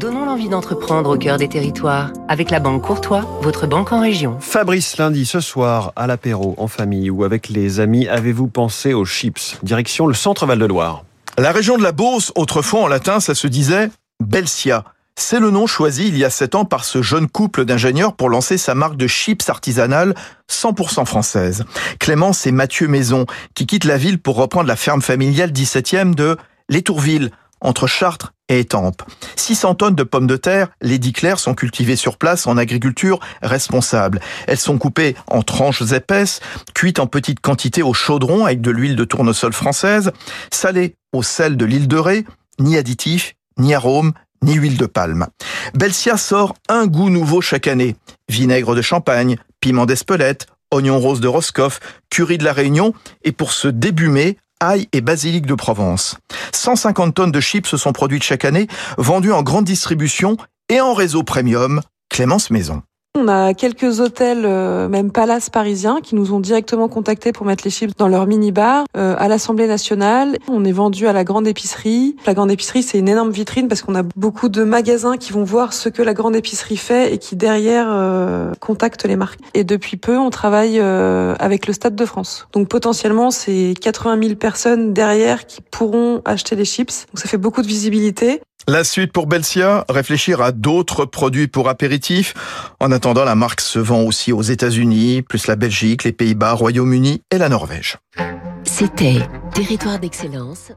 Donnons 0.00 0.24
l'envie 0.24 0.48
d'entreprendre 0.48 1.10
au 1.10 1.18
cœur 1.18 1.36
des 1.36 1.46
territoires 1.46 2.10
avec 2.26 2.50
la 2.50 2.58
Banque 2.58 2.80
Courtois, 2.80 3.20
votre 3.42 3.66
banque 3.66 3.92
en 3.92 4.00
région. 4.00 4.38
Fabrice, 4.40 4.96
lundi, 4.96 5.26
ce 5.26 5.40
soir, 5.40 5.92
à 5.94 6.06
l'apéro, 6.06 6.54
en 6.56 6.68
famille 6.68 7.10
ou 7.10 7.22
avec 7.22 7.50
les 7.50 7.80
amis, 7.80 8.08
avez-vous 8.08 8.48
pensé 8.48 8.94
aux 8.94 9.04
chips? 9.04 9.58
Direction 9.62 10.06
le 10.06 10.14
centre 10.14 10.46
Val-de-Loire. 10.46 11.04
La 11.36 11.52
région 11.52 11.76
de 11.76 11.82
la 11.82 11.92
Beauce, 11.92 12.32
autrefois 12.34 12.80
en 12.80 12.86
latin, 12.86 13.20
ça 13.20 13.34
se 13.34 13.46
disait 13.46 13.90
Belsia. 14.24 14.84
C'est 15.16 15.38
le 15.38 15.50
nom 15.50 15.66
choisi 15.66 16.08
il 16.08 16.16
y 16.16 16.24
a 16.24 16.30
sept 16.30 16.54
ans 16.54 16.64
par 16.64 16.84
ce 16.84 17.02
jeune 17.02 17.28
couple 17.28 17.66
d'ingénieurs 17.66 18.14
pour 18.14 18.30
lancer 18.30 18.56
sa 18.56 18.74
marque 18.74 18.96
de 18.96 19.06
chips 19.06 19.50
artisanale 19.50 20.14
100% 20.50 21.04
française. 21.04 21.66
Clémence 21.98 22.46
et 22.46 22.52
Mathieu 22.52 22.88
Maison, 22.88 23.26
qui 23.54 23.66
quittent 23.66 23.84
la 23.84 23.98
ville 23.98 24.18
pour 24.18 24.36
reprendre 24.36 24.66
la 24.66 24.76
ferme 24.76 25.02
familiale 25.02 25.50
17e 25.50 26.14
de 26.14 26.38
Tourvilles, 26.80 27.30
entre 27.60 27.86
Chartres 27.86 28.32
et 28.50 28.60
Étampes. 28.60 29.02
600 29.36 29.76
tonnes 29.76 29.94
de 29.94 30.02
pommes 30.02 30.26
de 30.26 30.36
terre, 30.36 30.68
les 30.82 30.98
Claire, 30.98 31.38
sont 31.38 31.54
cultivées 31.54 31.96
sur 31.96 32.18
place 32.18 32.46
en 32.46 32.58
agriculture 32.58 33.20
responsable. 33.40 34.20
Elles 34.46 34.58
sont 34.58 34.76
coupées 34.76 35.16
en 35.28 35.42
tranches 35.42 35.92
épaisses, 35.92 36.40
cuites 36.74 36.98
en 36.98 37.06
petites 37.06 37.40
quantités 37.40 37.82
au 37.82 37.94
chaudron 37.94 38.44
avec 38.44 38.60
de 38.60 38.70
l'huile 38.70 38.96
de 38.96 39.04
tournesol 39.04 39.52
française, 39.52 40.12
salées 40.52 40.96
au 41.12 41.22
sel 41.22 41.56
de 41.56 41.64
l'île 41.64 41.88
de 41.88 41.96
Ré, 41.96 42.26
ni 42.58 42.76
additifs, 42.76 43.34
ni 43.56 43.72
arômes, 43.72 44.12
ni 44.42 44.54
huile 44.54 44.76
de 44.76 44.86
palme. 44.86 45.26
Belsia 45.74 46.16
sort 46.16 46.54
un 46.68 46.86
goût 46.86 47.10
nouveau 47.10 47.40
chaque 47.40 47.66
année. 47.66 47.96
Vinaigre 48.28 48.74
de 48.74 48.82
champagne, 48.82 49.36
piment 49.60 49.86
d'Espelette, 49.86 50.46
oignon 50.72 50.98
rose 50.98 51.20
de 51.20 51.28
Roscoff, 51.28 51.80
curry 52.10 52.38
de 52.38 52.44
la 52.44 52.52
Réunion, 52.52 52.94
et 53.22 53.32
pour 53.32 53.52
ce 53.52 53.68
début 53.68 54.08
ail 54.60 54.88
et 54.92 55.00
basilic 55.00 55.46
de 55.46 55.54
Provence. 55.54 56.16
150 56.52 57.14
tonnes 57.14 57.32
de 57.32 57.40
chips 57.40 57.76
sont 57.76 57.92
produites 57.92 58.22
chaque 58.22 58.44
année, 58.44 58.68
vendues 58.98 59.32
en 59.32 59.42
grande 59.42 59.64
distribution 59.64 60.36
et 60.68 60.80
en 60.80 60.94
réseau 60.94 61.22
premium, 61.22 61.80
Clémence 62.08 62.50
Maison. 62.50 62.82
On 63.18 63.26
a 63.26 63.54
quelques 63.54 63.98
hôtels, 63.98 64.44
euh, 64.44 64.88
même 64.88 65.10
palaces 65.10 65.50
parisiens, 65.50 66.00
qui 66.00 66.14
nous 66.14 66.32
ont 66.32 66.38
directement 66.38 66.88
contactés 66.88 67.32
pour 67.32 67.44
mettre 67.44 67.64
les 67.64 67.70
chips 67.70 67.94
dans 67.98 68.06
leur 68.06 68.26
mini-bar. 68.26 68.84
Euh, 68.96 69.16
à 69.18 69.26
l'Assemblée 69.26 69.66
nationale, 69.66 70.38
on 70.48 70.64
est 70.64 70.72
vendu 70.72 71.08
à 71.08 71.12
la 71.12 71.24
grande 71.24 71.48
épicerie. 71.48 72.14
La 72.24 72.34
grande 72.34 72.52
épicerie, 72.52 72.84
c'est 72.84 72.98
une 72.98 73.08
énorme 73.08 73.30
vitrine 73.30 73.66
parce 73.66 73.82
qu'on 73.82 73.96
a 73.96 74.04
beaucoup 74.04 74.48
de 74.48 74.62
magasins 74.62 75.16
qui 75.16 75.32
vont 75.32 75.42
voir 75.42 75.72
ce 75.72 75.88
que 75.88 76.02
la 76.02 76.14
grande 76.14 76.36
épicerie 76.36 76.76
fait 76.76 77.12
et 77.12 77.18
qui 77.18 77.34
derrière 77.34 77.88
euh, 77.90 78.52
contactent 78.60 79.04
les 79.04 79.16
marques. 79.16 79.40
Et 79.54 79.64
depuis 79.64 79.96
peu, 79.96 80.16
on 80.16 80.30
travaille 80.30 80.80
avec 80.80 81.66
le 81.66 81.72
Stade 81.72 81.96
de 81.96 82.06
France. 82.06 82.46
Donc 82.52 82.68
potentiellement, 82.68 83.32
c'est 83.32 83.74
80 83.80 84.22
000 84.22 84.34
personnes 84.36 84.94
derrière 84.94 85.46
qui 85.46 85.60
pourront 85.62 86.22
acheter 86.24 86.54
les 86.54 86.64
chips. 86.64 87.06
Donc 87.08 87.18
ça 87.18 87.28
fait 87.28 87.38
beaucoup 87.38 87.62
de 87.62 87.66
visibilité. 87.66 88.40
La 88.68 88.84
suite 88.84 89.12
pour 89.12 89.26
Belsia, 89.26 89.84
réfléchir 89.88 90.42
à 90.42 90.52
d'autres 90.52 91.04
produits 91.04 91.48
pour 91.48 91.68
apéritifs. 91.68 92.34
En 92.78 92.92
attendant, 92.92 93.24
la 93.24 93.34
marque 93.34 93.60
se 93.60 93.78
vend 93.78 94.02
aussi 94.02 94.32
aux 94.32 94.42
États-Unis, 94.42 95.22
plus 95.22 95.46
la 95.46 95.56
Belgique, 95.56 96.04
les 96.04 96.12
Pays-Bas, 96.12 96.52
Royaume-Uni 96.52 97.22
et 97.30 97.38
la 97.38 97.48
Norvège. 97.48 97.98
C'était 98.64 99.26
Territoire 99.54 99.98
d'excellence 99.98 100.72